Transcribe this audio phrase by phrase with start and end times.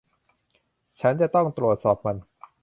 [0.99, 2.17] ฉันจะต้องตรวจสอบมัน